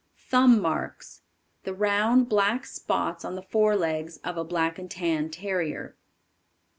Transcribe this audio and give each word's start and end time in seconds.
Thumb 0.17 0.59
Marks. 0.59 1.21
The 1.63 1.75
round, 1.75 2.27
black 2.27 2.65
spots 2.65 3.23
on 3.23 3.35
the 3.35 3.43
forelegs 3.43 4.17
of 4.23 4.35
a 4.35 4.43
Black 4.43 4.79
and 4.79 4.89
tan 4.89 5.29
Terrier. 5.29 5.95